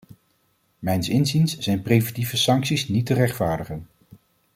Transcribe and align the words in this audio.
Mijns 0.79 1.09
inziens 1.09 1.57
zijn 1.57 1.81
preventieve 1.81 2.37
sancties 2.37 2.87
niet 2.87 3.05
te 3.05 3.13
rechtvaardigen. 3.13 3.87